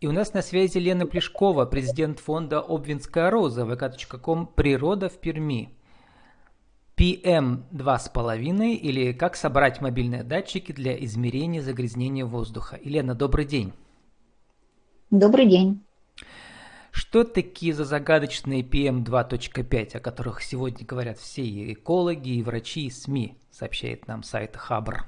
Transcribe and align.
И 0.00 0.06
у 0.06 0.12
нас 0.12 0.32
на 0.32 0.42
связи 0.42 0.78
Лена 0.78 1.06
Плешкова, 1.06 1.66
президент 1.66 2.20
фонда 2.20 2.60
«Обвинская 2.60 3.30
роза», 3.30 3.62
vk.com 3.62 4.46
«Природа 4.46 5.08
в 5.08 5.18
Перми». 5.18 5.70
PM2,5 6.96 8.74
или 8.74 9.12
как 9.12 9.34
собрать 9.34 9.80
мобильные 9.80 10.22
датчики 10.22 10.70
для 10.70 10.96
измерения 11.04 11.62
загрязнения 11.62 12.24
воздуха. 12.24 12.78
Елена, 12.80 13.16
добрый 13.16 13.44
день. 13.44 13.72
Добрый 15.10 15.46
день. 15.46 15.84
Что 16.92 17.24
такие 17.24 17.74
за 17.74 17.84
загадочные 17.84 18.62
PM2.5, 18.62 19.96
о 19.96 20.00
которых 20.00 20.42
сегодня 20.42 20.86
говорят 20.86 21.18
все 21.18 21.42
и 21.42 21.72
экологи, 21.72 22.30
и 22.30 22.42
врачи, 22.44 22.86
и 22.86 22.90
СМИ, 22.90 23.36
сообщает 23.50 24.06
нам 24.06 24.22
сайт 24.22 24.56
Хабр. 24.56 25.06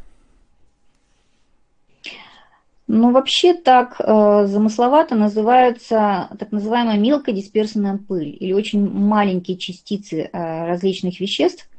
Ну, 2.92 3.12
вообще 3.12 3.54
так 3.54 4.00
э, 4.00 4.46
замысловато 4.48 5.14
называются 5.14 6.28
так 6.40 6.50
называемая 6.50 6.98
мелкодисперсная 6.98 7.98
пыль 7.98 8.36
или 8.40 8.52
очень 8.52 8.84
маленькие 8.90 9.58
частицы 9.58 10.22
э, 10.22 10.66
различных 10.66 11.20
веществ, 11.20 11.70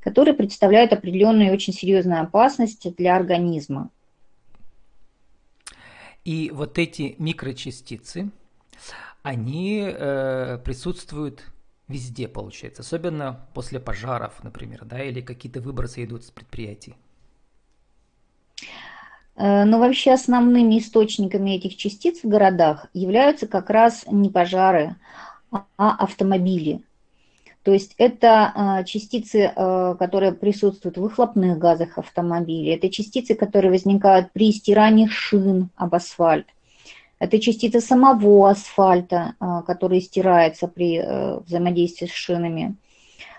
которые 0.00 0.34
представляют 0.34 0.92
определенную 0.92 1.48
и 1.48 1.50
очень 1.50 1.72
серьезную 1.72 2.20
опасность 2.20 2.94
для 2.94 3.16
организма. 3.16 3.88
И 6.26 6.50
вот 6.52 6.78
эти 6.78 7.14
микрочастицы, 7.16 8.30
они 9.22 9.80
э, 9.82 10.58
присутствуют 10.62 11.42
везде, 11.88 12.28
получается, 12.28 12.82
особенно 12.82 13.48
после 13.54 13.80
пожаров, 13.80 14.44
например, 14.44 14.84
да, 14.84 15.02
или 15.02 15.22
какие-то 15.22 15.62
выбросы 15.62 16.04
идут 16.04 16.22
с 16.22 16.30
предприятий. 16.30 16.96
Э, 19.36 19.64
но 19.64 19.78
вообще 19.78 20.12
основными 20.12 20.78
источниками 20.78 21.56
этих 21.56 21.76
частиц 21.76 22.22
в 22.22 22.28
городах 22.28 22.86
являются 22.94 23.46
как 23.46 23.70
раз 23.70 24.04
не 24.10 24.30
пожары, 24.30 24.96
а 25.50 25.96
автомобили. 25.96 26.82
То 27.62 27.72
есть 27.72 27.94
это 27.98 28.52
э, 28.54 28.84
частицы, 28.84 29.52
э, 29.54 29.96
которые 29.98 30.32
присутствуют 30.32 30.98
в 30.98 31.02
выхлопных 31.02 31.58
газах 31.58 31.98
автомобиля, 31.98 32.76
это 32.76 32.90
частицы, 32.90 33.34
которые 33.34 33.70
возникают 33.70 34.32
при 34.32 34.52
стирании 34.52 35.06
шин 35.06 35.70
об 35.76 35.94
асфальт, 35.94 36.46
это 37.18 37.40
частицы 37.40 37.80
самого 37.80 38.50
асфальта, 38.50 39.34
которые 39.66 40.02
стираются 40.02 40.68
при 40.68 41.00
взаимодействии 41.46 42.06
с 42.06 42.10
шинами. 42.12 42.74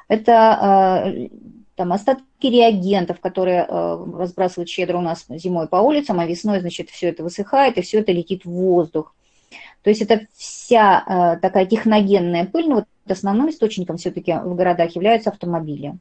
Это 0.07 1.29
там 1.75 1.93
остатки 1.93 2.23
реагентов, 2.49 3.19
которые 3.19 3.65
э, 3.67 4.05
разбрасывают 4.17 4.69
щедро 4.69 4.97
у 4.97 5.01
нас 5.01 5.25
зимой 5.29 5.67
по 5.67 5.77
улицам, 5.77 6.19
а 6.19 6.25
весной, 6.25 6.59
значит, 6.59 6.89
все 6.89 7.09
это 7.09 7.23
высыхает, 7.23 7.77
и 7.77 7.81
все 7.81 7.99
это 7.99 8.11
летит 8.11 8.45
в 8.45 8.49
воздух. 8.49 9.13
То 9.83 9.89
есть 9.89 10.01
это 10.01 10.25
вся 10.35 11.35
э, 11.35 11.39
такая 11.39 11.65
техногенная 11.65 12.45
пыль, 12.45 12.67
но 12.67 12.75
вот 12.75 12.85
основным 13.07 13.49
источником 13.49 13.97
все-таки 13.97 14.33
в 14.33 14.55
городах 14.55 14.95
являются 14.95 15.29
автомобили. 15.29 15.95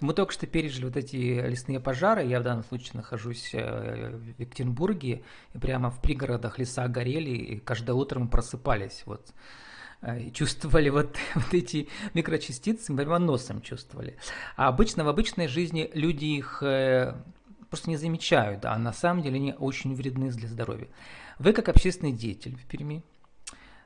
Мы 0.00 0.14
только 0.14 0.32
что 0.32 0.46
пережили 0.46 0.84
вот 0.84 0.96
эти 0.96 1.16
лесные 1.16 1.80
пожары. 1.80 2.24
Я 2.24 2.40
в 2.40 2.42
данном 2.42 2.64
случае 2.64 2.92
нахожусь 2.94 3.50
э, 3.52 4.10
в 4.10 4.40
Екатеринбурге, 4.40 5.22
и 5.54 5.58
прямо 5.58 5.90
в 5.90 6.00
пригородах 6.00 6.58
леса 6.58 6.86
горели, 6.88 7.30
и 7.30 7.58
каждое 7.58 7.94
утро 7.94 8.20
мы 8.20 8.28
просыпались. 8.28 9.02
Вот 9.06 9.32
чувствовали 10.32 10.88
вот, 10.88 11.16
вот 11.34 11.54
эти 11.54 11.88
микрочастицы, 12.14 12.94
прямо 12.94 13.18
носом 13.18 13.60
чувствовали. 13.62 14.16
А 14.56 14.68
обычно 14.68 15.04
в 15.04 15.08
обычной 15.08 15.48
жизни 15.48 15.90
люди 15.94 16.24
их 16.24 16.62
э, 16.62 17.14
просто 17.70 17.90
не 17.90 17.96
замечают, 17.96 18.64
а 18.64 18.76
на 18.78 18.92
самом 18.92 19.22
деле 19.22 19.36
они 19.36 19.54
очень 19.58 19.94
вредны 19.94 20.30
для 20.30 20.48
здоровья. 20.48 20.88
Вы 21.38 21.52
как 21.52 21.68
общественный 21.68 22.12
деятель 22.12 22.56
в 22.56 22.66
Перми 22.66 23.02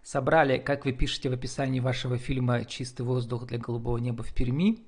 собрали, 0.03 0.59
как 0.59 0.85
вы 0.85 0.93
пишете 0.93 1.29
в 1.29 1.33
описании 1.33 1.81
вашего 1.81 2.17
фильма 2.17 2.65
«Чистый 2.65 3.03
воздух 3.03 3.47
для 3.47 3.59
голубого 3.59 3.99
неба 3.99 4.23
в 4.23 4.33
Перми», 4.33 4.79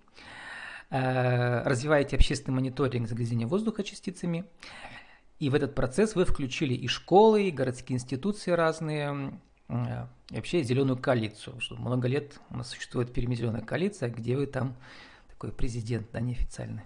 э, 0.91 1.63
развиваете 1.65 2.17
общественный 2.17 2.55
мониторинг 2.55 3.09
загрязнения 3.09 3.47
воздуха 3.47 3.83
частицами, 3.83 4.45
и 5.39 5.51
в 5.51 5.55
этот 5.55 5.75
процесс 5.75 6.15
вы 6.15 6.25
включили 6.25 6.75
и 6.75 6.89
школы, 6.89 7.45
и 7.45 7.51
городские 7.51 7.97
институции 7.97 8.51
разные, 8.51 9.39
и 9.71 10.35
вообще 10.35 10.63
зеленую 10.63 10.97
коалицию. 10.97 11.61
Что 11.61 11.77
много 11.77 12.09
лет 12.09 12.41
у 12.51 12.57
нас 12.57 12.71
существует 12.71 13.13
Перми 13.13 13.35
зеленая 13.35 13.63
коалиция, 13.63 14.09
где 14.09 14.37
вы 14.37 14.47
там 14.47 14.77
такой 15.29 15.53
президент, 15.53 16.09
да, 16.13 16.21
неофициальный. 16.21 16.83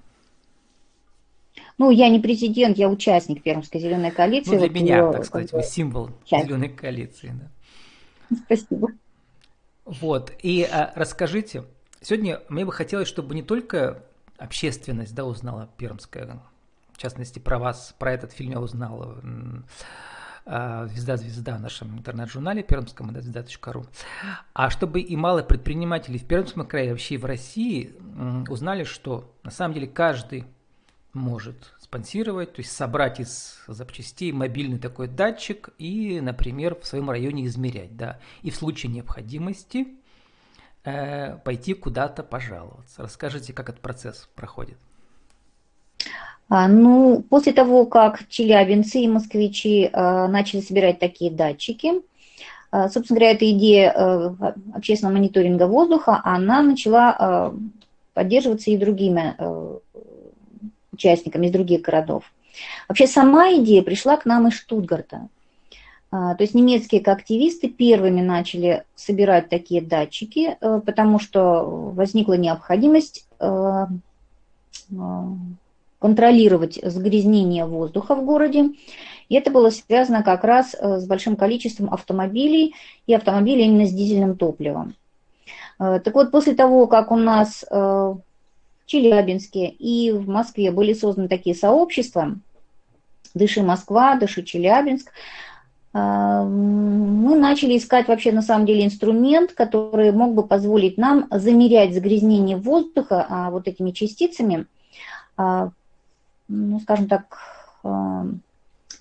Ну, 1.79 1.91
я 1.91 2.09
не 2.09 2.21
президент, 2.21 2.79
я 2.79 2.89
участник 2.89 3.43
Пермской 3.43 3.81
зеленой 3.81 4.11
коалиции. 4.11 4.53
Ну, 4.53 4.59
для 4.59 4.67
вот 4.69 4.75
меня, 4.75 4.99
ее, 4.99 5.13
так 5.13 5.25
сказать, 5.25 5.53
вы 5.53 5.63
символ 5.63 6.11
часть. 6.25 6.47
зеленой 6.47 6.69
коалиции. 6.69 7.35
Да. 7.35 8.37
Спасибо. 8.45 8.89
Вот, 9.85 10.33
и 10.43 10.63
а, 10.63 10.93
расскажите, 10.95 11.65
сегодня 12.01 12.41
мне 12.49 12.65
бы 12.65 12.73
хотелось, 12.73 13.09
чтобы 13.09 13.35
не 13.35 13.43
только 13.43 14.05
общественность, 14.39 15.15
да, 15.15 15.25
узнала 15.25 15.69
пермская, 15.77 16.41
в 16.93 16.99
частности, 16.99 17.39
про 17.39 17.59
вас, 17.59 17.95
про 17.99 18.13
этот 18.13 18.33
фильм 18.33 18.53
я 18.53 18.61
узнала, 18.61 19.21
«Звезда-звезда» 20.45 21.57
в 21.57 21.61
нашем 21.61 21.99
интернет-журнале 21.99 22.63
пермском, 22.63 23.13
да, 23.13 23.21
звезда.ру. 23.21 23.87
А 24.53 24.71
чтобы 24.71 25.01
и 25.01 25.17
малые 25.17 25.45
предприниматели 25.45 26.19
в 26.19 26.25
Пермском 26.25 26.67
крае, 26.67 26.91
вообще 26.91 27.17
в 27.17 27.25
России 27.25 27.95
узнали, 28.49 28.85
что 28.85 29.33
на 29.45 29.51
самом 29.51 29.75
деле 29.75 29.87
каждый 29.87 30.47
может 31.13 31.75
спонсировать, 31.79 32.55
то 32.55 32.61
есть 32.61 32.73
собрать 32.73 33.21
из 33.21 33.63
запчастей 33.67 34.33
мобильный 34.33 34.79
такой 34.79 35.09
датчик 35.09 35.71
и, 35.79 36.21
например, 36.21 36.75
в 36.75 36.87
своем 36.87 37.11
районе 37.11 37.47
измерять, 37.47 37.97
да, 37.97 38.19
и 38.41 38.51
в 38.51 38.57
случае 38.57 38.93
необходимости 38.93 39.89
э, 40.85 41.37
пойти 41.39 41.75
куда-то 41.75 42.23
пожаловаться. 42.23 43.03
Расскажите, 43.03 43.53
как 43.53 43.69
этот 43.69 43.83
процесс 43.83 44.29
проходит. 44.35 44.79
А, 46.55 46.69
ну, 46.69 47.25
после 47.31 47.55
того, 47.55 47.87
как 47.87 48.29
челябинцы 48.29 49.01
и 49.01 49.09
москвичи 49.09 49.89
а, 49.91 50.29
начали 50.29 50.61
собирать 50.61 50.99
такие 50.99 51.31
датчики, 51.31 52.03
а, 52.71 52.91
собственно 52.91 53.19
говоря, 53.19 53.35
эта 53.35 53.51
идея 53.53 54.37
общественного 54.75 55.17
мониторинга 55.17 55.67
воздуха, 55.67 56.21
она 56.23 56.61
начала 56.61 57.55
поддерживаться 58.13 58.71
и 58.71 58.77
другими 58.77 59.35
участниками 60.93 61.47
из 61.47 61.53
других 61.53 61.81
городов. 61.81 62.31
Вообще 62.87 63.07
сама 63.07 63.55
идея 63.55 63.81
пришла 63.83 64.19
к 64.19 64.27
нам 64.27 64.49
из 64.49 64.53
Штутгарта. 64.53 65.29
То 66.11 66.37
есть 66.39 66.53
немецкие 66.53 67.01
активисты 67.01 67.71
первыми 67.71 68.21
начали 68.21 68.85
собирать 68.95 69.49
такие 69.49 69.81
датчики, 69.81 70.59
потому 70.61 71.19
что 71.19 71.65
возникла 71.95 72.35
необходимость 72.35 73.27
контролировать 76.03 76.81
загрязнение 76.83 77.65
воздуха 77.65 78.17
в 78.17 78.25
городе. 78.25 78.71
И 79.29 79.37
это 79.37 79.53
было 79.53 79.71
связано 79.71 80.25
как 80.25 80.43
раз 80.43 80.75
э, 80.75 80.99
с 80.99 81.07
большим 81.07 81.37
количеством 81.37 81.95
автомобилей 81.95 82.75
и 83.07 83.15
автомобилей 83.15 83.67
именно 83.67 83.87
с 83.87 83.93
дизельным 83.93 84.37
топливом. 84.37 84.95
Э, 85.79 86.01
так 86.05 86.13
вот, 86.15 86.33
после 86.33 86.55
того, 86.55 86.89
как 86.89 87.13
у 87.13 87.17
нас 87.17 87.65
э, 87.71 87.77
в 87.77 88.21
Челябинске 88.87 89.69
и 89.69 90.11
в 90.11 90.29
Москве 90.29 90.73
были 90.73 90.93
созданы 90.93 91.29
такие 91.29 91.55
сообщества, 91.55 92.35
«Дыши 93.33 93.63
Москва», 93.63 94.17
«Дыши 94.17 94.43
Челябинск», 94.43 95.13
мы 95.95 97.37
начали 97.37 97.77
искать 97.77 98.09
вообще 98.09 98.33
на 98.33 98.41
самом 98.41 98.65
деле 98.65 98.87
инструмент, 98.87 99.53
который 99.53 100.11
мог 100.11 100.33
бы 100.33 100.43
позволить 100.43 100.97
нам 100.97 101.27
замерять 101.31 101.93
загрязнение 101.93 102.57
воздуха 102.57 103.27
а, 103.29 103.51
вот 103.51 103.69
этими 103.69 103.91
частицами 103.91 104.65
а, 105.37 105.69
ну, 106.49 106.81
скажем 106.81 107.09
так, 107.09 107.39
э, 107.85 108.25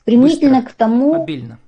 применительно 0.05 0.57
Быстро, 0.57 0.71
к 0.71 0.73
тому... 0.73 1.13
Мобильно. 1.13 1.59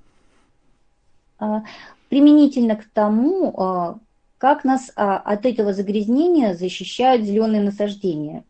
Э, 1.40 1.62
применительно 2.10 2.76
к 2.76 2.86
тому, 2.86 3.54
э, 3.58 3.96
как 4.38 4.64
нас 4.64 4.92
от 4.96 5.46
этого 5.46 5.74
загрязнения 5.74 6.54
защищают 6.54 7.24
зеленые 7.24 7.62
насаждения. 7.62 8.44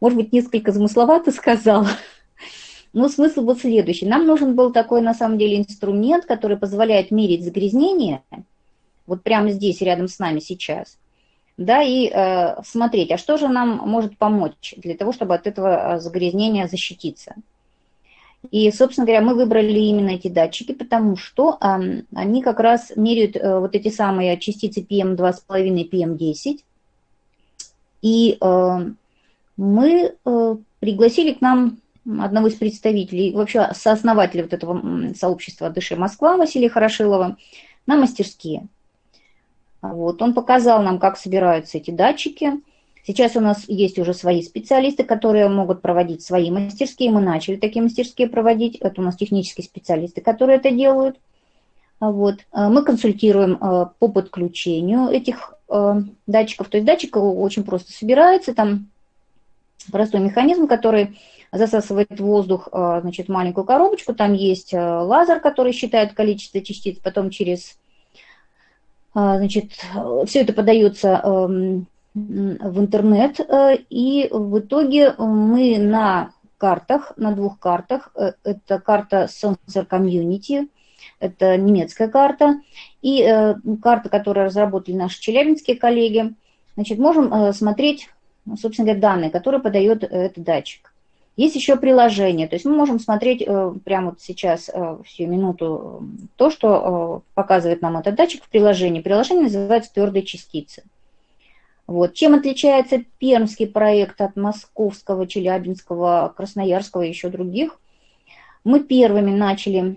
Может 0.00 0.18
быть, 0.18 0.32
несколько 0.32 0.72
замысловато 0.72 1.32
сказала, 1.32 1.88
но 2.94 3.08
смысл 3.08 3.42
был 3.42 3.56
следующий. 3.56 4.06
Нам 4.06 4.26
нужен 4.26 4.54
был 4.54 4.72
такой, 4.72 5.02
на 5.02 5.12
самом 5.12 5.36
деле, 5.36 5.58
инструмент, 5.58 6.24
который 6.24 6.56
позволяет 6.56 7.10
мерить 7.10 7.44
загрязнение, 7.44 8.22
вот 9.06 9.22
прямо 9.22 9.50
здесь, 9.50 9.80
рядом 9.82 10.08
с 10.08 10.18
нами 10.18 10.40
сейчас– 10.40 10.96
да, 11.56 11.82
и 11.82 12.08
э, 12.08 12.62
смотреть, 12.64 13.10
а 13.10 13.18
что 13.18 13.36
же 13.36 13.48
нам 13.48 13.76
может 13.88 14.16
помочь 14.16 14.74
для 14.76 14.96
того, 14.96 15.12
чтобы 15.12 15.34
от 15.34 15.46
этого 15.46 15.96
э, 15.96 16.00
загрязнения 16.00 16.66
защититься. 16.68 17.34
И, 18.50 18.70
собственно 18.70 19.06
говоря, 19.06 19.20
мы 19.20 19.34
выбрали 19.34 19.78
именно 19.78 20.10
эти 20.10 20.28
датчики, 20.28 20.72
потому 20.72 21.16
что 21.16 21.58
э, 21.60 22.02
они 22.14 22.42
как 22.42 22.60
раз 22.60 22.92
меряют 22.96 23.36
э, 23.36 23.58
вот 23.58 23.74
эти 23.74 23.88
самые 23.88 24.38
частицы 24.38 24.80
PM2,5 24.80 25.68
и 25.68 25.88
PM10. 25.88 26.60
И 28.00 28.38
э, 28.40 28.78
мы 29.58 30.14
э, 30.24 30.56
пригласили 30.80 31.34
к 31.34 31.42
нам 31.42 31.78
одного 32.06 32.46
из 32.46 32.54
представителей, 32.54 33.32
вообще 33.32 33.68
сооснователя 33.74 34.44
вот 34.44 34.54
этого 34.54 35.12
сообщества 35.14 35.68
«Дыши 35.68 35.96
Москва» 35.96 36.38
Василия 36.38 36.70
Хорошилова 36.70 37.36
на 37.86 37.96
мастерские. 37.96 38.66
Вот, 39.82 40.20
он 40.20 40.34
показал 40.34 40.82
нам, 40.82 40.98
как 40.98 41.16
собираются 41.16 41.78
эти 41.78 41.90
датчики. 41.90 42.52
Сейчас 43.06 43.34
у 43.34 43.40
нас 43.40 43.64
есть 43.66 43.98
уже 43.98 44.12
свои 44.12 44.42
специалисты, 44.42 45.04
которые 45.04 45.48
могут 45.48 45.80
проводить 45.80 46.22
свои 46.22 46.50
мастерские. 46.50 47.10
Мы 47.10 47.20
начали 47.20 47.56
такие 47.56 47.82
мастерские 47.82 48.28
проводить. 48.28 48.76
Это 48.76 49.00
у 49.00 49.04
нас 49.04 49.16
технические 49.16 49.64
специалисты, 49.64 50.20
которые 50.20 50.58
это 50.58 50.70
делают. 50.70 51.18
Вот. 52.00 52.40
Мы 52.52 52.82
консультируем 52.82 53.58
э, 53.60 53.86
по 53.98 54.08
подключению 54.08 55.08
этих 55.08 55.54
э, 55.68 56.02
датчиков. 56.26 56.68
То 56.68 56.78
есть 56.78 56.86
датчик 56.86 57.16
очень 57.16 57.62
просто 57.62 57.92
собирается, 57.92 58.54
там 58.54 58.88
простой 59.92 60.20
механизм, 60.20 60.66
который 60.66 61.18
засасывает 61.52 62.18
воздух, 62.18 62.68
э, 62.72 63.00
значит, 63.02 63.26
в 63.26 63.30
маленькую 63.30 63.64
коробочку, 63.64 64.14
там 64.14 64.32
есть 64.32 64.72
лазер, 64.72 65.40
который 65.40 65.72
считает 65.72 66.14
количество 66.14 66.62
частиц, 66.62 66.98
потом 67.02 67.28
через, 67.28 67.78
значит, 69.14 69.72
все 70.26 70.40
это 70.40 70.52
подается 70.52 71.20
эм, 71.22 71.86
в 72.14 72.80
интернет, 72.80 73.40
и 73.90 74.28
в 74.30 74.58
итоге 74.58 75.14
мы 75.18 75.78
на 75.78 76.32
картах, 76.58 77.12
на 77.16 77.32
двух 77.32 77.58
картах, 77.58 78.12
это 78.44 78.78
карта 78.80 79.28
Sensor 79.30 79.86
Community– 79.88 80.68
это 81.20 81.56
немецкая 81.56 82.08
карта, 82.08 82.60
и 83.02 83.22
э, 83.22 83.54
карта, 83.82 84.08
которую 84.08 84.46
разработали 84.46 84.96
наши 84.96 85.20
челябинские 85.20 85.76
коллеги. 85.76 86.34
Значит, 86.74 86.98
можем 86.98 87.32
э, 87.32 87.52
смотреть, 87.52 88.08
собственно 88.58 88.86
говоря, 88.86 89.00
данные, 89.00 89.30
которые 89.30 89.60
подает 89.60 90.02
э, 90.02 90.06
этот 90.06 90.44
датчик. 90.44 90.89
Есть 91.40 91.56
еще 91.56 91.76
приложение, 91.76 92.46
то 92.46 92.54
есть 92.54 92.66
мы 92.66 92.76
можем 92.76 92.98
смотреть 92.98 93.40
э, 93.40 93.72
прямо 93.82 94.10
вот 94.10 94.20
сейчас, 94.20 94.68
э, 94.68 94.98
всю 95.06 95.26
минуту, 95.26 96.02
э, 96.02 96.26
то, 96.36 96.50
что 96.50 97.22
показывает 97.32 97.80
нам 97.80 97.96
этот 97.96 98.14
датчик 98.14 98.44
в 98.44 98.50
приложении. 98.50 99.00
Приложение 99.00 99.44
называется 99.44 99.90
«Твердые 99.90 100.22
частицы». 100.22 100.82
Вот. 101.86 102.12
Чем 102.12 102.34
отличается 102.34 103.02
пермский 103.18 103.66
проект 103.66 104.20
от 104.20 104.36
московского, 104.36 105.26
челябинского, 105.26 106.30
красноярского 106.36 107.04
и 107.04 107.08
еще 107.08 107.30
других? 107.30 107.80
Мы 108.62 108.80
первыми 108.80 109.30
начали 109.30 109.96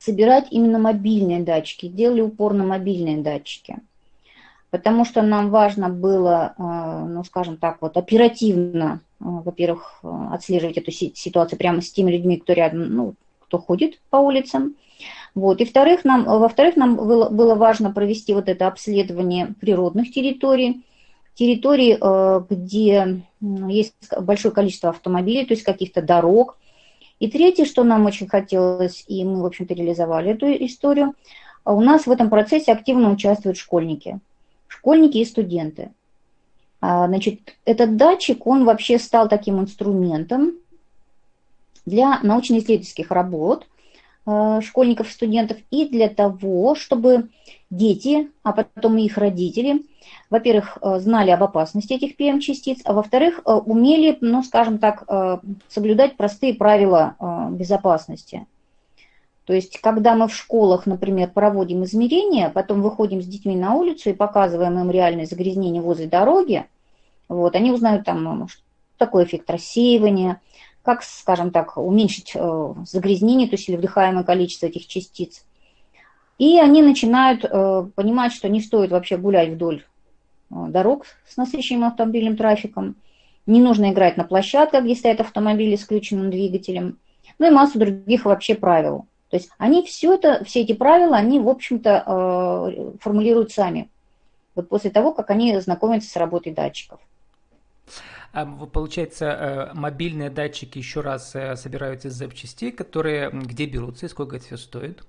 собирать 0.00 0.48
именно 0.50 0.80
мобильные 0.80 1.44
датчики, 1.44 1.86
делали 1.86 2.20
упор 2.20 2.52
на 2.52 2.64
мобильные 2.64 3.18
датчики. 3.18 3.76
Потому 4.72 5.04
что 5.04 5.20
нам 5.20 5.50
важно 5.50 5.90
было, 5.90 6.54
э, 6.56 6.62
ну, 7.06 7.22
скажем 7.24 7.58
так, 7.58 7.76
вот 7.82 7.98
оперативно, 7.98 9.00
э, 9.20 9.24
во-первых, 9.24 10.00
э, 10.02 10.08
отслеживать 10.32 10.78
эту 10.78 10.90
ситуацию 10.90 11.58
прямо 11.58 11.82
с 11.82 11.92
теми 11.92 12.10
людьми, 12.10 12.38
кто 12.38 12.54
рядом, 12.54 12.88
ну, 12.88 13.14
кто 13.40 13.58
ходит 13.58 14.00
по 14.08 14.16
улицам. 14.16 14.74
Вот. 15.34 15.60
И 15.60 15.66
вторых, 15.66 16.06
нам, 16.06 16.24
во-вторых, 16.24 16.76
нам 16.76 16.96
было, 16.96 17.28
было 17.28 17.54
важно 17.54 17.92
провести 17.92 18.32
вот 18.32 18.48
это 18.48 18.66
обследование 18.66 19.54
природных 19.60 20.10
территорий, 20.10 20.86
территорий, 21.34 21.98
где 22.48 23.22
есть 23.40 23.94
большое 24.20 24.54
количество 24.54 24.88
автомобилей, 24.88 25.44
то 25.44 25.52
есть 25.52 25.64
каких-то 25.64 26.00
дорог, 26.00 26.56
и 27.20 27.30
третье, 27.30 27.66
что 27.66 27.84
нам 27.84 28.06
очень 28.06 28.26
хотелось, 28.26 29.04
и 29.06 29.22
мы, 29.24 29.42
в 29.42 29.46
общем-то, 29.46 29.74
реализовали 29.74 30.30
эту 30.30 30.46
историю, 30.64 31.14
у 31.66 31.80
нас 31.82 32.06
в 32.06 32.10
этом 32.10 32.30
процессе 32.30 32.72
активно 32.72 33.10
участвуют 33.12 33.58
школьники. 33.58 34.20
Школьники 34.72 35.18
и 35.18 35.24
студенты. 35.26 35.90
А, 36.80 37.06
значит, 37.06 37.40
этот 37.66 37.96
датчик, 37.96 38.46
он 38.46 38.64
вообще 38.64 38.98
стал 38.98 39.28
таким 39.28 39.60
инструментом 39.60 40.52
для 41.84 42.20
научно-исследовательских 42.22 43.10
работ 43.10 43.66
а, 44.24 44.62
школьников 44.62 45.10
и 45.10 45.12
студентов 45.12 45.58
и 45.70 45.86
для 45.86 46.08
того, 46.08 46.74
чтобы 46.74 47.28
дети, 47.68 48.30
а 48.42 48.52
потом 48.52 48.96
и 48.96 49.04
их 49.04 49.18
родители 49.18 49.82
во-первых, 50.30 50.78
э, 50.80 50.98
знали 50.98 51.30
об 51.30 51.42
опасности 51.42 51.92
этих 51.92 52.16
ПМ-частиц, 52.16 52.80
а 52.84 52.94
во-вторых, 52.94 53.40
умели, 53.44 54.16
ну, 54.22 54.42
скажем 54.42 54.78
так, 54.78 55.04
соблюдать 55.68 56.16
простые 56.16 56.54
правила 56.54 57.16
безопасности. 57.50 58.46
То 59.44 59.52
есть, 59.52 59.80
когда 59.80 60.14
мы 60.14 60.28
в 60.28 60.34
школах, 60.34 60.86
например, 60.86 61.30
проводим 61.30 61.84
измерения, 61.84 62.48
потом 62.48 62.80
выходим 62.80 63.20
с 63.20 63.26
детьми 63.26 63.56
на 63.56 63.74
улицу 63.74 64.10
и 64.10 64.14
показываем 64.14 64.78
им 64.78 64.90
реальное 64.90 65.26
загрязнение 65.26 65.82
возле 65.82 66.06
дороги, 66.06 66.66
вот, 67.28 67.56
они 67.56 67.72
узнают 67.72 68.04
там, 68.04 68.46
что 68.48 68.62
такое 68.98 69.24
эффект 69.24 69.50
рассеивания, 69.50 70.40
как, 70.82 71.02
скажем 71.02 71.50
так, 71.50 71.76
уменьшить 71.76 72.36
загрязнение, 72.86 73.48
то 73.48 73.56
есть 73.56 73.68
или 73.68 73.76
вдыхаемое 73.76 74.24
количество 74.24 74.66
этих 74.66 74.86
частиц. 74.86 75.44
И 76.38 76.58
они 76.58 76.82
начинают 76.82 77.42
понимать, 77.94 78.32
что 78.32 78.48
не 78.48 78.60
стоит 78.60 78.90
вообще 78.90 79.16
гулять 79.16 79.50
вдоль 79.50 79.84
Э, 80.52 80.66
дорог 80.68 81.06
с 81.26 81.36
насыщенным 81.36 81.84
автомобильным 81.84 82.36
трафиком. 82.36 82.96
Не 83.46 83.60
нужно 83.60 83.90
играть 83.90 84.16
на 84.16 84.24
площадках, 84.24 84.84
где 84.84 84.94
стоят 84.94 85.20
автомобили 85.20 85.76
с 85.76 85.82
включенным 85.82 86.30
двигателем. 86.30 86.98
Ну 87.38 87.48
и 87.48 87.50
массу 87.50 87.78
других 87.78 88.24
вообще 88.24 88.54
правил. 88.54 89.06
То 89.32 89.38
есть 89.38 89.48
они 89.56 89.82
все 89.82 90.12
это, 90.12 90.44
все 90.44 90.60
эти 90.60 90.74
правила, 90.74 91.16
они, 91.16 91.40
в 91.40 91.48
общем-то, 91.48 92.04
э, 92.06 92.98
формулируют 93.00 93.50
сами. 93.50 93.88
Вот 94.54 94.68
после 94.68 94.90
того, 94.90 95.14
как 95.14 95.30
они 95.30 95.58
знакомятся 95.58 96.10
с 96.10 96.16
работой 96.16 96.52
датчиков. 96.52 97.00
А, 98.34 98.44
получается, 98.44 99.24
э, 99.24 99.70
мобильные 99.72 100.28
датчики 100.28 100.76
еще 100.76 101.00
раз 101.00 101.30
собираются 101.30 102.08
из 102.08 102.12
запчастей, 102.12 102.72
которые 102.72 103.30
где 103.30 103.64
берутся 103.64 104.04
и 104.04 104.10
сколько 104.10 104.36
это 104.36 104.44
все 104.44 104.58
стоит? 104.58 105.02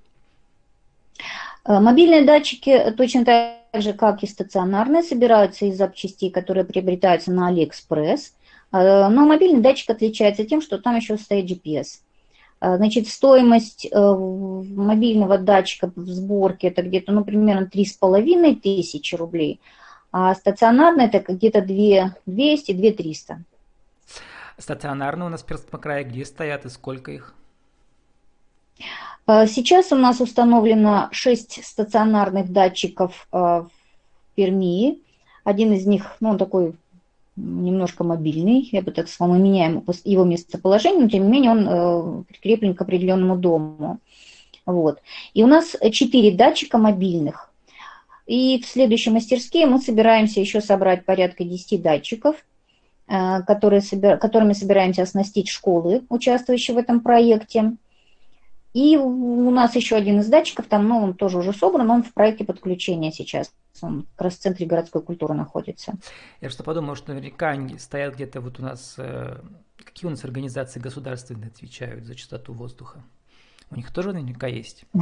Мобильные 1.66 2.24
датчики 2.24 2.94
точно 2.96 3.26
так 3.26 3.82
же, 3.82 3.92
как 3.92 4.24
и 4.24 4.28
стационарные, 4.28 5.04
собираются 5.04 5.66
из 5.66 5.78
запчастей, 5.78 6.32
которые 6.32 6.64
приобретаются 6.64 7.30
на 7.34 7.50
Алиэкспресс. 7.50 8.34
Но 8.72 9.10
мобильный 9.10 9.62
датчик 9.62 9.90
отличается 9.90 10.46
тем, 10.46 10.62
что 10.62 10.78
там 10.78 10.96
еще 10.96 11.18
стоит 11.18 11.52
GPS. 11.52 12.00
А, 12.64 12.78
значит, 12.78 13.10
стоимость 13.10 13.86
э, 13.92 13.92
мобильного 13.94 15.38
датчика 15.38 15.92
в 15.94 16.08
сборке 16.08 16.70
это 16.70 16.82
где-то, 16.82 17.12
ну, 17.12 17.26
примерно 17.26 17.66
3,5 17.66 18.56
тысячи 18.62 19.16
рублей, 19.16 19.60
а 20.14 20.34
стационарный 20.34 21.08
это 21.08 21.34
где-то 21.34 21.60
200-2300. 21.60 23.40
Стационарные 24.58 25.28
у 25.28 25.30
нас 25.30 25.44
в 25.44 25.46
Пермском 25.46 25.82
крае 25.82 26.06
где 26.06 26.24
стоят 26.24 26.64
и 26.64 26.70
сколько 26.70 27.12
их? 27.12 27.34
Э, 29.28 29.46
сейчас 29.46 29.92
у 29.92 29.98
нас 29.98 30.22
установлено 30.22 31.10
6 31.12 31.66
стационарных 31.66 32.50
датчиков 32.50 33.28
э, 33.34 33.38
в 33.38 33.70
Перми. 34.36 35.00
Один 35.44 35.74
из 35.74 35.86
них, 35.86 36.16
ну, 36.22 36.30
он 36.30 36.38
такой 36.38 36.78
немножко 37.36 38.04
мобильный, 38.04 38.70
я 38.72 38.82
бы 38.82 38.92
так 38.92 39.08
сказала, 39.08 39.34
мы 39.34 39.40
меняем 39.40 39.84
его 40.04 40.24
местоположение, 40.24 41.02
но 41.02 41.10
тем 41.10 41.24
не 41.24 41.30
менее 41.30 41.52
он 41.52 41.68
э, 41.68 42.24
прикреплен 42.30 42.76
к 42.76 42.82
определенному 42.82 43.38
дому. 43.38 44.00
Вот. 44.66 45.00
И 45.34 45.44
у 45.44 45.48
нас 45.48 45.76
4 45.82 46.32
датчика 46.32 46.78
мобильных. 46.78 47.52
И 48.26 48.62
в 48.62 48.66
следующей 48.66 49.10
мастерские 49.10 49.66
мы 49.66 49.80
собираемся 49.80 50.40
еще 50.40 50.62
собрать 50.62 51.06
порядка 51.06 51.44
10 51.44 51.82
датчиков, 51.82 52.38
которые, 53.06 53.82
которыми 54.18 54.54
собираемся 54.54 55.02
оснастить 55.02 55.50
школы, 55.50 56.04
участвующие 56.08 56.76
в 56.76 56.78
этом 56.78 57.02
проекте. 57.02 57.76
И 58.74 58.98
у 58.98 59.52
нас 59.52 59.76
еще 59.76 59.96
один 59.96 60.20
из 60.20 60.28
датчиков, 60.28 60.66
там, 60.66 60.88
ну, 60.88 61.04
он 61.04 61.14
тоже 61.14 61.38
уже 61.38 61.54
собран, 61.54 61.90
он 61.92 62.04
в 62.04 62.12
проекте 62.14 62.44
подключения 62.44 63.12
сейчас. 63.12 63.54
Он 63.82 64.08
как 64.16 64.26
раз 64.26 64.34
в 64.36 64.40
центре 64.40 64.66
городской 64.66 65.02
культуры 65.02 65.36
находится. 65.36 65.94
Я 66.42 66.50
что 66.50 66.64
подумал, 66.64 66.96
что 66.96 67.14
наверняка 67.14 67.50
они 67.50 67.78
стоят 67.78 68.16
где-то 68.16 68.42
вот 68.42 68.60
у 68.60 68.64
нас, 68.64 68.96
э, 68.98 69.38
какие 69.78 70.08
у 70.08 70.12
нас 70.12 70.24
организации 70.24 70.80
государственные 70.80 71.50
отвечают 71.50 72.06
за 72.06 72.16
чистоту 72.16 72.54
воздуха? 72.54 73.04
У 73.70 73.76
них 73.76 73.92
тоже 73.94 74.14
наверняка 74.14 74.48
есть. 74.48 74.86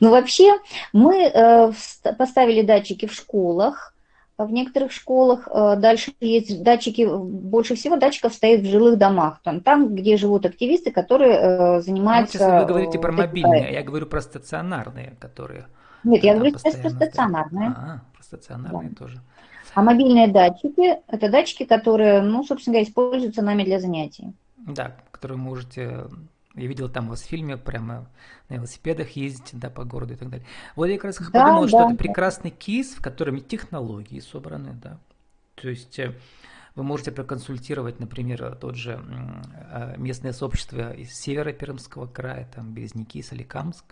Ну, 0.00 0.10
вообще, 0.10 0.58
мы 0.92 1.26
э, 1.26 1.72
поставили 2.18 2.62
датчики 2.62 3.06
в 3.06 3.14
школах, 3.14 3.93
в 4.38 4.50
некоторых 4.50 4.92
школах 4.92 5.48
э, 5.48 5.76
дальше 5.76 6.12
есть 6.20 6.62
датчики, 6.62 7.06
больше 7.06 7.76
всего 7.76 7.96
датчиков 7.96 8.34
стоит 8.34 8.60
в 8.60 8.66
жилых 8.66 8.98
домах, 8.98 9.40
там, 9.42 9.60
там 9.60 9.94
где 9.94 10.16
живут 10.16 10.46
активисты, 10.46 10.90
которые 10.90 11.32
э, 11.32 11.80
занимаются... 11.80 12.48
Ну, 12.48 12.60
вы 12.60 12.66
говорите 12.66 12.98
про 12.98 13.12
мобильные, 13.12 13.66
а 13.66 13.70
я 13.70 13.82
говорю 13.82 14.06
про 14.06 14.20
стационарные, 14.20 15.16
которые... 15.20 15.66
Нет, 16.02 16.24
я 16.24 16.34
говорю 16.34 16.58
сейчас 16.58 16.76
про 16.76 16.90
стационарные. 16.90 17.68
А, 17.68 18.02
про 18.14 18.22
стационарные 18.22 18.90
да. 18.90 18.96
тоже. 18.96 19.20
А 19.74 19.82
мобильные 19.82 20.28
датчики– 20.28 20.96
это 21.08 21.30
датчики, 21.30 21.64
которые, 21.64 22.20
ну, 22.20 22.44
собственно 22.44 22.74
говоря, 22.74 22.88
используются 22.88 23.42
нами 23.42 23.64
для 23.64 23.80
занятий. 23.80 24.32
Да, 24.56 24.96
которые 25.10 25.38
можете 25.38 26.04
я 26.54 26.66
видел 26.66 26.88
там 26.88 27.08
вас 27.08 27.22
в 27.22 27.26
фильме, 27.26 27.56
прямо 27.56 28.08
на 28.48 28.54
велосипедах 28.54 29.10
ездите, 29.10 29.56
да, 29.56 29.70
по 29.70 29.84
городу 29.84 30.14
и 30.14 30.16
так 30.16 30.30
далее. 30.30 30.46
Вот 30.76 30.86
я 30.86 30.96
как 30.96 31.04
раз 31.06 31.18
да, 31.18 31.42
подумал, 31.42 31.62
да, 31.62 31.68
что 31.68 31.88
это 31.88 31.96
прекрасный 31.96 32.50
кейс, 32.50 32.94
в 32.94 33.02
котором 33.02 33.40
технологии 33.40 34.20
собраны, 34.20 34.72
да. 34.74 34.98
То 35.56 35.68
есть 35.68 35.98
э, 35.98 36.14
Вы 36.74 36.82
можете 36.82 37.12
проконсультировать, 37.12 38.00
например, 38.00 38.56
тот 38.56 38.74
же 38.74 39.00
э, 39.70 39.94
местное 39.96 40.32
сообщество 40.32 40.92
из 40.92 41.12
севера 41.14 41.52
Пермского 41.52 42.06
края, 42.06 42.48
там 42.52 42.74
Березники, 42.74 43.22
Соликамск, 43.22 43.84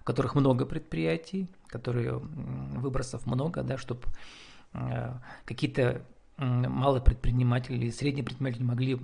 в 0.00 0.04
которых 0.04 0.36
много 0.36 0.64
предприятий, 0.64 1.48
которые 1.66 2.18
выбросов 2.18 3.26
много, 3.26 3.62
да, 3.64 3.78
чтобы 3.78 4.02
э, 4.74 5.12
какие-то 5.44 6.02
малые 6.36 7.02
предприниматели 7.02 7.76
или 7.76 7.90
средние 7.90 8.24
предприниматели 8.24 8.62
могли 8.62 9.00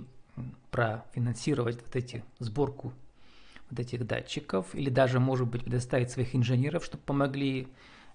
профинансировать 0.69 1.81
вот 1.81 1.95
эти 1.95 2.23
сборку 2.39 2.93
вот 3.69 3.79
этих 3.79 4.05
датчиков, 4.05 4.75
или 4.75 4.89
даже, 4.89 5.19
может 5.19 5.47
быть, 5.47 5.63
предоставить 5.63 6.11
своих 6.11 6.35
инженеров, 6.35 6.83
чтобы 6.83 7.03
помогли 7.03 7.67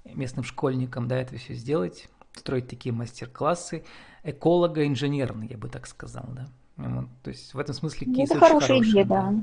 местным 0.04 0.44
школьникам 0.44 1.08
да, 1.08 1.16
это 1.16 1.36
все 1.36 1.54
сделать, 1.54 2.08
строить 2.34 2.68
такие 2.68 2.92
мастер-классы, 2.92 3.84
эколого-инженерные, 4.22 5.50
я 5.50 5.58
бы 5.58 5.68
так 5.68 5.86
сказал, 5.86 6.24
да. 6.28 6.48
Вот, 6.76 7.08
то 7.22 7.30
есть 7.30 7.54
в 7.54 7.58
этом 7.58 7.74
смысле 7.74 8.06
кейс 8.06 8.30
это 8.30 8.38
очень 8.38 8.46
хорошая 8.46 8.82
идея, 8.82 9.04
да. 9.06 9.34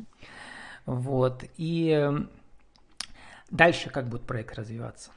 Вот, 0.86 1.44
и 1.58 2.12
дальше 3.50 3.90
как 3.90 4.08
будет 4.08 4.24
проект 4.24 4.56
развиваться? 4.56 5.12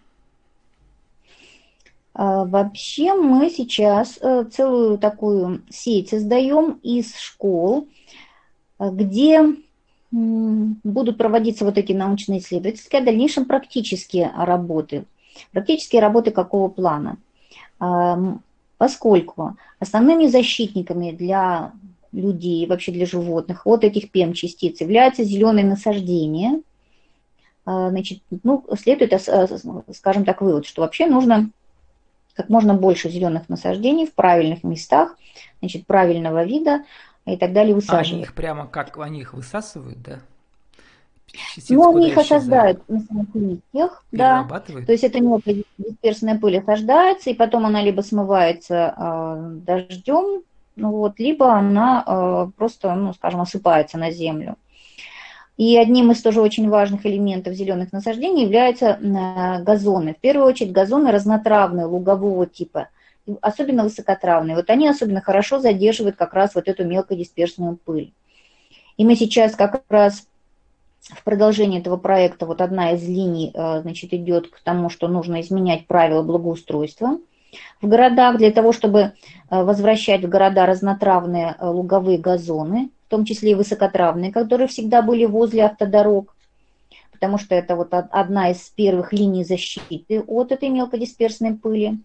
А, 2.18 2.46
вообще 2.46 3.12
мы 3.12 3.50
сейчас 3.50 4.18
э, 4.22 4.46
целую 4.50 4.96
такую 4.96 5.62
сеть 5.68 6.08
создаем 6.08 6.80
из 6.82 7.14
школ, 7.14 7.88
э, 8.78 8.88
где 8.90 9.42
будут 10.10 11.18
проводиться 11.18 11.66
вот 11.66 11.76
эти 11.76 11.92
научно-исследовательские, 11.92 13.00
а 13.00 13.02
в 13.02 13.04
дальнейшем 13.04 13.44
практические 13.44 14.32
работы. 14.34 15.04
Практические 15.52 16.00
работы 16.00 16.30
какого 16.30 16.68
плана? 16.68 17.18
Поскольку 18.78 19.56
основными 19.78 20.26
защитниками 20.26 21.10
для 21.10 21.72
людей, 22.12 22.66
вообще 22.66 22.92
для 22.92 23.04
животных, 23.04 23.66
от 23.66 23.84
этих 23.84 24.10
ПМ-частиц 24.10 24.80
являются 24.80 25.24
зеленые 25.24 25.66
насаждения, 25.66 26.62
а, 27.66 27.90
значит, 27.90 28.20
ну, 28.42 28.64
следует, 28.80 29.12
скажем 29.92 30.24
так, 30.24 30.40
вывод, 30.40 30.64
что 30.64 30.82
вообще 30.82 31.06
нужно 31.06 31.50
как 32.36 32.48
можно 32.48 32.74
больше 32.74 33.08
зеленых 33.08 33.48
насаждений 33.48 34.06
в 34.06 34.14
правильных 34.14 34.62
местах, 34.62 35.16
значит, 35.60 35.86
правильного 35.86 36.44
вида, 36.44 36.84
и 37.24 37.36
так 37.36 37.52
далее 37.52 37.74
высаживают. 37.74 38.08
А 38.08 38.14
они 38.14 38.22
их 38.22 38.34
прямо 38.34 38.66
как, 38.66 38.96
они 38.98 39.20
их 39.20 39.34
высасывают, 39.34 40.00
да? 40.02 40.20
Частицы 41.54 41.74
ну, 41.74 41.96
они 41.96 42.08
их 42.08 42.18
осаждают 42.18 42.88
на 42.88 43.00
самих 43.00 43.34
листьях, 43.34 44.04
да. 44.12 44.46
То 44.46 44.92
есть 44.92 45.04
это 45.04 45.20
мелкая 45.20 45.62
дисперсная 45.76 46.38
пыль 46.38 46.58
осаждается, 46.58 47.30
и 47.30 47.34
потом 47.34 47.66
она 47.66 47.82
либо 47.82 48.00
смывается 48.02 48.94
э, 48.96 49.50
дождем, 49.66 50.42
ну 50.76 50.90
вот, 50.92 51.18
либо 51.18 51.52
она 51.52 52.04
э, 52.06 52.50
просто, 52.56 52.94
ну, 52.94 53.12
скажем, 53.12 53.40
осыпается 53.40 53.98
на 53.98 54.10
землю. 54.10 54.56
И 55.56 55.76
одним 55.78 56.10
из 56.10 56.20
тоже 56.20 56.42
очень 56.42 56.68
важных 56.68 57.06
элементов 57.06 57.54
зеленых 57.54 57.92
насаждений 57.92 58.44
являются 58.44 58.98
э, 59.00 59.62
газоны. 59.62 60.14
В 60.14 60.18
первую 60.18 60.46
очередь 60.46 60.72
газоны 60.72 61.10
разнотравные, 61.10 61.86
лугового 61.86 62.46
типа 62.46 62.88
особенно 63.40 63.82
высокотравные, 63.82 64.56
вот 64.56 64.70
они 64.70 64.88
особенно 64.88 65.20
хорошо 65.20 65.58
задерживают 65.58 66.16
как 66.16 66.34
раз 66.34 66.54
вот 66.54 66.68
эту 66.68 66.84
мелкодисперсную 66.84 67.76
пыль. 67.76 68.12
И 68.96 69.04
мы 69.04 69.16
сейчас 69.16 69.56
как 69.56 69.82
раз 69.88 70.26
в 71.00 71.22
продолжении 71.24 71.80
этого 71.80 71.96
проекта 71.96 72.46
вот 72.46 72.60
одна 72.60 72.92
из 72.92 73.06
линий 73.06 73.50
э, 73.54 73.80
значит, 73.82 74.12
идет 74.12 74.48
к 74.48 74.60
тому, 74.60 74.90
что 74.90 75.08
нужно 75.08 75.40
изменять 75.40 75.86
правила 75.86 76.22
благоустройства 76.22 77.18
в 77.80 77.88
городах 77.88 78.38
для 78.38 78.50
того, 78.50 78.72
чтобы 78.72 79.00
э, 79.00 79.10
возвращать 79.50 80.24
в 80.24 80.28
города 80.28 80.66
разнотравные 80.66 81.56
луговые 81.60 82.18
газоны, 82.18 82.90
в 83.06 83.10
том 83.10 83.24
числе 83.24 83.52
и 83.52 83.54
высокотравные, 83.54 84.32
которые 84.32 84.68
всегда 84.68 85.00
были 85.00 85.24
возле 85.24 85.64
автодорог, 85.64 86.34
потому 87.12 87.38
что 87.38 87.54
это 87.54 87.76
вот 87.76 87.92
одна 87.92 88.50
из 88.50 88.58
первых 88.70 89.12
линий 89.12 89.44
защиты 89.44 90.20
от 90.20 90.52
этой 90.52 90.68
мелкодисперсной 90.68 91.54
пыли 91.54 91.98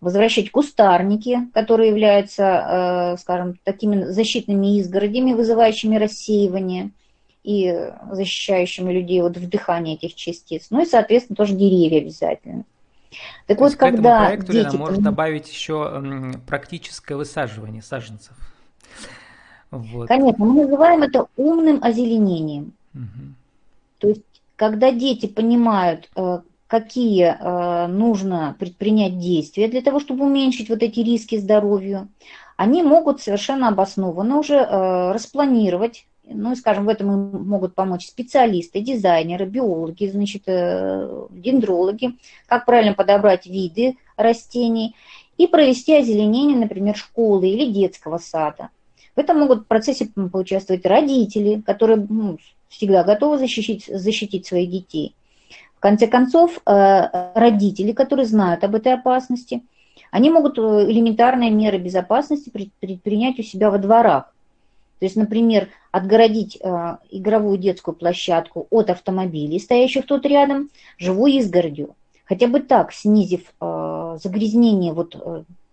возвращать 0.00 0.50
кустарники, 0.50 1.48
которые 1.54 1.88
являются, 1.88 3.14
э, 3.14 3.16
скажем, 3.18 3.58
такими 3.64 4.04
защитными 4.04 4.78
изгородями, 4.78 5.32
вызывающими 5.32 5.96
рассеивание 5.96 6.90
и 7.42 7.90
защищающими 8.10 8.92
людей 8.92 9.22
от 9.22 9.36
вдыхания 9.38 9.94
этих 9.94 10.14
частиц. 10.14 10.66
Ну 10.68 10.82
и, 10.82 10.86
соответственно, 10.86 11.36
тоже 11.36 11.54
деревья 11.54 12.00
обязательно. 12.00 12.64
Так 13.46 13.58
То 13.58 13.64
вот, 13.64 13.76
когда 13.76 13.92
к 13.92 13.94
этому 13.94 14.26
проекту 14.26 14.52
дети... 14.52 14.64
Лена, 14.66 14.78
может 14.78 15.02
добавить 15.02 15.48
еще 15.48 16.34
практическое 16.46 17.16
высаживание 17.16 17.82
саженцев. 17.82 18.34
Вот. 19.78 20.08
Конечно, 20.08 20.44
мы 20.44 20.62
называем 20.62 21.02
это 21.02 21.26
умным 21.36 21.78
озеленением. 21.82 22.72
Угу. 22.94 23.34
То 23.98 24.08
есть, 24.08 24.22
когда 24.56 24.92
дети 24.92 25.26
понимают, 25.26 26.08
э, 26.16 26.40
какие 26.66 27.36
э, 27.38 27.86
нужно 27.88 28.54
предпринять 28.58 29.18
действия 29.18 29.68
для 29.68 29.82
того, 29.82 30.00
чтобы 30.00 30.26
уменьшить 30.26 30.68
вот 30.68 30.82
эти 30.82 31.00
риски 31.00 31.38
здоровью, 31.38 32.08
они 32.56 32.82
могут 32.82 33.20
совершенно 33.20 33.68
обоснованно 33.68 34.38
уже 34.38 34.54
э, 34.54 35.12
распланировать, 35.12 36.06
ну 36.26 36.52
и, 36.52 36.56
скажем, 36.56 36.86
в 36.86 36.88
этом 36.88 37.12
им 37.12 37.48
могут 37.48 37.74
помочь 37.74 38.06
специалисты, 38.06 38.80
дизайнеры, 38.80 39.44
биологи, 39.44 40.06
значит, 40.06 40.44
дендрологи, 40.46 42.16
как 42.46 42.64
правильно 42.64 42.94
подобрать 42.94 43.46
виды 43.46 43.98
растений 44.16 44.94
и 45.36 45.46
провести 45.46 45.94
озеленение, 45.94 46.56
например, 46.56 46.96
школы 46.96 47.48
или 47.48 47.70
детского 47.70 48.16
сада. 48.16 48.70
В 49.14 49.18
этом 49.18 49.38
могут 49.38 49.60
в 49.60 49.66
процессе 49.66 50.10
поучаствовать 50.32 50.84
родители, 50.86 51.60
которые 51.60 52.04
ну, 52.08 52.38
всегда 52.68 53.04
готовы 53.04 53.38
защитить, 53.38 53.86
защитить 53.86 54.46
своих 54.46 54.70
детей 54.70 55.14
конце 55.84 56.06
концов, 56.06 56.62
э, 56.64 57.30
родители, 57.34 57.92
которые 57.92 58.24
знают 58.24 58.64
об 58.64 58.74
этой 58.74 58.94
опасности, 58.94 59.62
они 60.10 60.30
могут 60.30 60.58
э, 60.58 60.62
элементарные 60.90 61.50
меры 61.50 61.76
безопасности 61.76 62.48
предпринять 62.48 63.38
у 63.38 63.42
себя 63.42 63.70
во 63.70 63.76
дворах. 63.76 64.32
То 64.98 65.04
есть, 65.04 65.16
например, 65.16 65.68
отгородить 65.92 66.56
э, 66.56 66.96
игровую 67.10 67.58
детскую 67.58 67.94
площадку 67.94 68.66
от 68.70 68.88
автомобилей, 68.88 69.60
стоящих 69.60 70.06
тут 70.06 70.24
рядом, 70.24 70.70
живой 70.96 71.34
изгородью. 71.34 71.94
Хотя 72.24 72.46
бы 72.46 72.60
так, 72.60 72.90
снизив 72.94 73.52
загрязнение 73.60 74.94
вот 74.94 75.14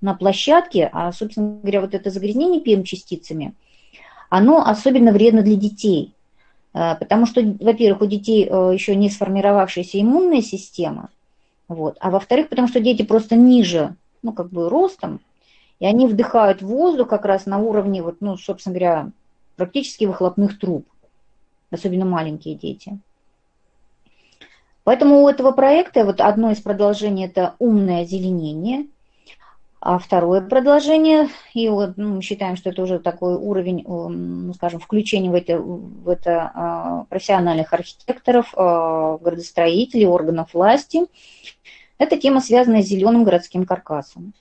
на 0.02 0.16
площадке, 0.16 0.90
а, 0.92 1.12
собственно 1.12 1.60
говоря, 1.62 1.82
вот 1.82 1.94
это 1.94 2.10
загрязнение 2.10 2.60
ПМ-частицами, 2.62 3.54
оно 4.30 4.66
особенно 4.66 5.12
вредно 5.12 5.42
для 5.42 5.56
детей– 5.56 6.14
Э, 6.74 6.96
потому 6.96 7.26
что, 7.26 7.42
во-первых, 7.42 8.02
у 8.02 8.06
детей 8.06 8.48
э, 8.50 8.72
еще 8.74 8.96
не 8.96 9.10
сформировавшаяся 9.10 10.02
иммунная 10.02 10.42
система, 10.42 11.10
вот, 11.68 11.98
а 12.00 12.10
во-вторых, 12.10 12.50
потому 12.50 12.68
что 12.68 12.80
дети 12.80 13.04
просто 13.04 13.36
ниже, 13.36 13.96
ну, 14.24 14.34
как 14.34 14.50
бы 14.50 14.70
ростом, 14.70 15.20
и 15.80 15.86
они 15.86 16.08
вдыхают 16.08 16.62
воздух 16.62 17.10
как 17.10 17.26
раз 17.26 17.46
на 17.46 17.58
уровне, 17.58 18.02
вот, 18.04 18.18
ну, 18.20 18.38
собственно 18.38 18.74
говоря, 18.74 19.12
практически 19.56 20.06
выхлопных 20.06 20.60
труб, 20.60 20.86
особенно 21.72 22.06
маленькие 22.06 22.56
дети. 22.56 23.00
Поэтому 24.84 25.24
у 25.24 25.30
этого 25.30 25.52
проекта 25.52 26.06
вот 26.06 26.22
одно 26.22 26.52
из 26.52 26.60
продолжений– 26.60 27.26
это 27.28 27.56
умное 27.60 28.02
озеленение– 28.02 28.88
а 29.84 29.98
второе 29.98 30.42
предложение, 30.42 31.30
и 31.56 31.68
вот 31.68 31.98
ну, 31.98 32.16
мы 32.16 32.22
считаем, 32.22 32.56
что 32.56 32.70
это 32.70 32.84
уже 32.84 33.00
такой 33.00 33.34
уровень, 33.34 33.84
ну, 33.84 34.54
скажем, 34.54 34.80
включения 34.80 35.32
в 35.32 35.34
это, 35.34 35.58
в 35.60 36.08
это 36.08 36.52
а, 36.54 37.06
профессиональных 37.10 37.74
архитекторов, 37.74 38.54
а, 38.56 39.18
градостроителей, 39.18 40.06
органов 40.06 40.54
власти. 40.54 41.08
Это 41.98 42.18
тема, 42.18 42.42
связанная 42.42 42.84
с 42.84 42.88
зеленым 42.88 43.24
городским 43.24 43.66
каркасом. 43.66 44.34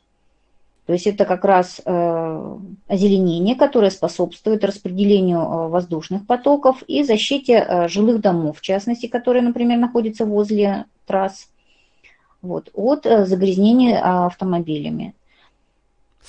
То 0.85 0.93
есть 0.93 1.07
это 1.07 1.25
как 1.25 1.45
раз 1.45 1.81
э, 1.85 2.59
озеленение, 2.89 3.55
которое 3.55 3.91
способствует 3.91 4.65
распределению 4.65 5.39
э, 5.39 5.69
воздушных 5.69 6.27
потоков 6.27 6.83
и 6.83 7.05
защите 7.05 7.65
э, 7.65 7.87
жилых 7.87 8.21
домов, 8.21 8.59
в 8.59 8.61
частности, 8.61 9.07
которые, 9.07 9.43
например, 9.43 9.79
находятся 9.79 10.27
возле 10.27 10.87
трасс, 11.07 11.49
вот, 12.43 12.71
от 12.75 13.05
загрязнения 13.05 14.01
автомобилями. 14.27 15.15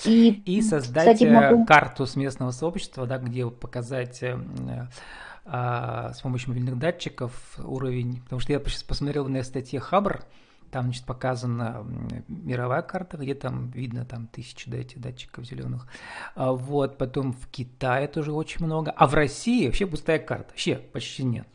И, 0.06 0.42
и 0.46 0.62
создать 0.62 1.16
кстати, 1.16 1.30
могу... 1.30 1.66
карту 1.66 2.06
с 2.06 2.16
местного 2.16 2.52
сообщества, 2.52 3.06
да, 3.06 3.18
где 3.18 3.50
показать 3.50 4.24
э, 4.24 4.40
э, 5.46 6.12
с 6.14 6.22
помощью 6.22 6.50
мобильных 6.50 6.80
датчиков 6.80 7.34
уровень. 7.60 8.22
Потому 8.22 8.40
что 8.40 8.54
я 8.54 8.60
сейчас 8.60 8.84
посмотрел 8.84 9.28
на 9.28 9.44
статье 9.44 9.80
Хабр, 9.80 10.24
там, 10.72 10.86
значит, 10.86 11.06
показана 11.06 11.86
мировая 12.28 12.82
карта, 12.82 13.18
где 13.18 13.36
там 13.36 13.70
видно 13.72 14.06
там 14.06 14.28
тысячи 14.28 14.70
да, 14.72 14.78
этих 14.78 15.02
датчиков 15.02 15.46
зеленых. 15.46 15.86
А 16.34 16.54
вот, 16.54 16.98
потом 16.98 17.34
в 17.34 17.48
Китае 17.48 18.08
тоже 18.08 18.32
очень 18.32 18.66
много. 18.66 18.92
А 18.92 19.08
в 19.08 19.14
России 19.14 19.66
вообще 19.66 19.86
пустая 19.86 20.20
карта. 20.20 20.50
Вообще 20.52 20.76
почти 20.78 21.24
нет. 21.24 21.48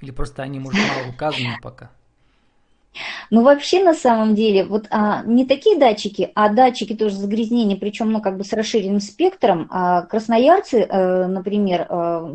Или 0.00 0.10
просто 0.10 0.42
они, 0.42 0.60
может, 0.60 0.80
мало 0.88 1.08
указаны 1.08 1.56
пока. 1.62 1.90
Ну, 3.30 3.42
вообще, 3.42 3.82
на 3.82 3.94
самом 3.94 4.34
деле, 4.34 4.64
вот 4.64 4.86
а, 4.90 5.22
не 5.24 5.44
такие 5.44 5.78
датчики, 5.78 6.30
а 6.34 6.48
датчики 6.48 6.94
тоже 6.94 7.16
загрязнения, 7.16 7.76
причем, 7.76 8.10
ну, 8.10 8.20
как 8.20 8.36
бы 8.36 8.44
с 8.44 8.52
расширенным 8.52 9.00
спектром. 9.00 9.68
А 9.70 10.02
красноярцы, 10.02 10.86
а, 10.88 11.26
например, 11.28 11.86
а, 11.88 12.34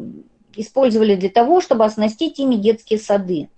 использовали 0.55 1.15
для 1.15 1.29
того, 1.29 1.61
чтобы 1.61 1.85
оснастить 1.85 2.39
ими 2.39 2.55
детские 2.55 2.99
сады. 2.99 3.49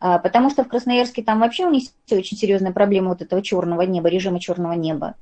А, 0.00 0.18
потому 0.18 0.50
что 0.50 0.64
в 0.64 0.68
Красноярске 0.68 1.22
там 1.22 1.40
вообще 1.40 1.66
у 1.66 1.70
них 1.70 1.88
очень 2.10 2.36
серьезная 2.36 2.72
проблема 2.72 3.10
вот 3.10 3.22
этого 3.22 3.42
черного 3.42 3.82
неба, 3.82 4.08
режима 4.08 4.40
черного 4.40 4.74
неба. 4.74 5.14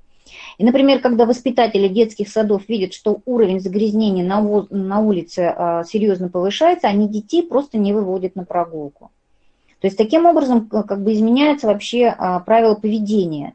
И, 0.58 0.64
например, 0.64 1.00
когда 1.00 1.25
воспитатели 1.25 1.88
детских 1.88 2.28
садов 2.28 2.68
видят, 2.68 2.92
что 2.92 3.23
уровень 3.26 3.61
загрязнения 3.61 4.25
на, 4.25 4.40
на 4.70 5.00
улице 5.00 5.52
а, 5.56 5.85
серьезно 5.85 6.28
повышается, 6.28 6.88
они 6.88 7.08
детей 7.08 7.42
просто 7.42 7.78
не 7.78 7.92
выводят 7.92 8.37
на 8.37 8.44
прогулку. 8.44 9.11
То 9.87 9.88
есть 9.88 9.99
таким 9.99 10.26
образом 10.26 10.66
как 10.66 11.00
бы 11.00 11.12
изменяется 11.12 11.69
вообще 11.69 12.07
а, 12.09 12.40
правила 12.40 12.75
поведения. 12.75 13.55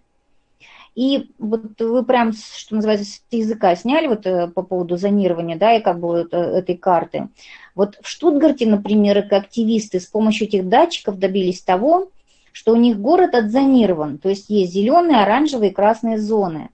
И 0.95 1.29
вот 1.39 1.77
вы 1.81 2.05
прям, 2.05 2.31
что 2.31 2.75
называется, 2.75 3.05
с 3.05 3.21
языка 3.31 3.75
сняли 3.75 4.07
вот 4.07 4.25
э, 4.25 4.47
по 4.47 4.61
поводу 4.61 4.95
зонирования, 4.95 5.57
да, 5.57 5.73
и 5.73 5.81
как 5.81 6.00
бы 6.00 6.07
вот 6.07 6.33
э, 6.33 6.38
этой 6.38 6.77
карты. 6.77 7.27
Вот 7.75 7.97
в 8.01 8.07
Штутгарте, 8.07 8.65
например, 8.65 9.17
активисты 9.29 10.00
с 10.00 10.05
помощью 10.05 10.47
этих 10.47 10.69
датчиков 10.69 11.19
добились 11.19 11.59
того, 11.59 12.07
что 12.53 12.71
у 12.71 12.77
них 12.77 12.97
город 12.97 13.35
отзонирован, 13.35 14.17
то 14.17 14.29
есть 14.29 14.50
есть 14.50 14.71
зеленые, 14.71 15.23
оранжевые 15.23 15.71
красные 15.71 16.17
зоны. 16.17 16.69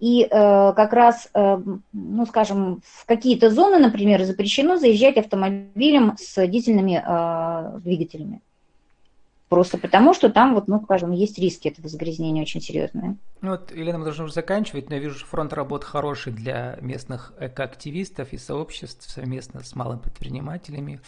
И 0.00 0.22
э, 0.22 0.28
как 0.30 0.94
раз, 0.94 1.28
э, 1.34 1.62
ну, 1.92 2.24
скажем, 2.24 2.80
в 2.82 3.04
какие-то 3.04 3.50
зоны, 3.50 3.76
например, 3.76 4.24
запрещено 4.24 4.78
заезжать 4.78 5.18
автомобилем 5.18 6.16
с 6.18 6.46
дизельными 6.46 7.04
э, 7.06 7.78
двигателями. 7.80 8.40
Просто 9.52 9.76
потому, 9.76 10.14
что 10.14 10.30
там, 10.30 10.54
вот, 10.54 10.66
ну, 10.66 10.80
скажем, 10.82 11.10
есть 11.10 11.38
риски 11.38 11.68
этого 11.68 11.86
загрязнения 11.86 12.40
очень 12.40 12.62
серьезные. 12.62 13.18
Ну 13.42 13.50
вот, 13.50 13.70
Елена, 13.70 13.98
мы 13.98 14.04
должны 14.04 14.24
уже 14.24 14.32
заканчивать, 14.32 14.88
но 14.88 14.94
я 14.94 15.02
вижу, 15.02 15.18
что 15.18 15.26
фронт 15.26 15.52
работ 15.52 15.84
хороший 15.84 16.32
для 16.32 16.78
местных 16.80 17.34
экоактивистов 17.38 18.32
и 18.32 18.38
сообществ 18.38 19.10
совместно 19.10 19.62
с 19.62 19.74
малыми 19.74 19.98
предпринимателями. 19.98 21.02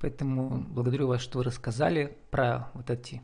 Поэтому 0.00 0.64
благодарю 0.66 1.08
вас, 1.08 1.20
что 1.20 1.36
вы 1.36 1.44
рассказали 1.44 2.16
про 2.30 2.70
вот 2.72 2.88
эти 2.88 3.20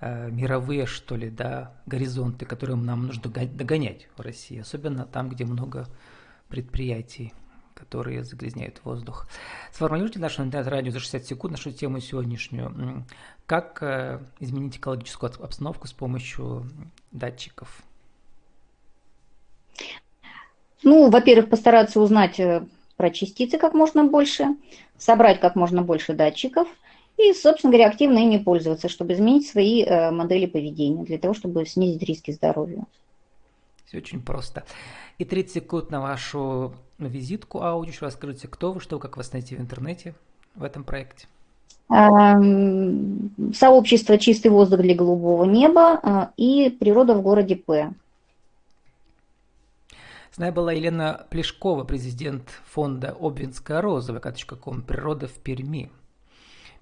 э, 0.00 0.30
мировые, 0.30 0.84
что 0.84 1.16
ли, 1.16 1.30
да, 1.30 1.72
горизонты, 1.86 2.44
которые 2.44 2.76
нам 2.76 3.06
нужно 3.06 3.30
догонять 3.30 4.08
в 4.18 4.20
России, 4.20 4.60
особенно 4.60 5.06
там, 5.06 5.30
где 5.30 5.46
много 5.46 5.86
предприятий 6.50 7.32
которые 7.76 8.24
загрязняют 8.24 8.80
воздух. 8.84 9.28
Сформулируйте 9.72 10.18
нашу 10.18 10.42
интернет-радио 10.42 10.90
за 10.90 10.98
60 10.98 11.24
секунд, 11.26 11.52
нашу 11.52 11.70
тему 11.70 12.00
сегодняшнюю. 12.00 13.04
Как 13.44 13.82
э, 13.82 14.20
изменить 14.40 14.78
экологическую 14.78 15.32
обстановку 15.40 15.86
с 15.86 15.92
помощью 15.92 16.68
датчиков? 17.12 17.82
Ну, 20.82 21.10
во-первых, 21.10 21.50
постараться 21.50 22.00
узнать 22.00 22.40
э, 22.40 22.66
про 22.96 23.10
частицы 23.10 23.58
как 23.58 23.74
можно 23.74 24.04
больше, 24.04 24.56
собрать 24.98 25.40
как 25.40 25.54
можно 25.54 25.82
больше 25.82 26.14
датчиков 26.14 26.68
и, 27.18 27.32
собственно 27.32 27.72
говоря, 27.72 27.88
активно 27.88 28.18
ими 28.18 28.38
пользоваться, 28.38 28.88
чтобы 28.88 29.12
изменить 29.12 29.48
свои 29.48 29.82
э, 29.82 30.10
модели 30.10 30.46
поведения, 30.46 31.04
для 31.04 31.18
того, 31.18 31.34
чтобы 31.34 31.66
снизить 31.66 32.02
риски 32.02 32.30
здоровью. 32.30 32.86
Все 33.84 33.98
очень 33.98 34.22
просто. 34.22 34.64
И 35.18 35.24
30 35.24 35.52
секунд 35.52 35.90
на 35.90 36.00
вашу 36.00 36.74
визитку 36.98 37.62
аудио. 37.62 37.90
Еще 37.90 38.06
расскажите, 38.06 38.48
кто 38.48 38.72
вы, 38.72 38.80
что, 38.80 38.98
как 38.98 39.16
вас 39.16 39.32
найти 39.32 39.56
в 39.56 39.60
интернете 39.60 40.14
в 40.54 40.62
этом 40.62 40.84
проекте. 40.84 41.26
Эм, 41.88 43.52
сообщество 43.54 44.18
«Чистый 44.18 44.48
воздух 44.48 44.80
для 44.80 44.94
голубого 44.94 45.44
неба» 45.44 46.00
э, 46.02 46.26
и 46.36 46.70
«Природа 46.70 47.14
в 47.14 47.22
городе 47.22 47.56
П». 47.56 47.92
С 50.32 50.38
нами 50.38 50.50
была 50.50 50.72
Елена 50.72 51.26
Плешкова, 51.30 51.84
президент 51.84 52.50
фонда 52.66 53.16
«Обвинская 53.18 53.80
роза», 53.80 54.12
vk.com 54.12 54.82
«Природа 54.82 55.28
в 55.28 55.34
Перми». 55.34 55.90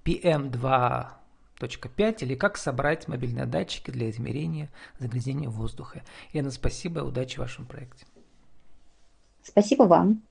PM2 0.05 1.07
5 1.97 2.23
или 2.23 2.35
как 2.35 2.57
собрать 2.57 3.09
мобильные 3.09 3.47
датчики 3.47 3.91
для 3.91 4.11
измерения 4.11 4.71
загрязнения 4.99 5.49
воздуха. 5.49 6.03
Елена, 6.33 6.51
спасибо, 6.51 7.01
удачи 7.01 7.37
в 7.37 7.39
вашем 7.39 7.65
проекте. 7.65 8.07
Спасибо 9.45 9.85
вам. 9.85 10.23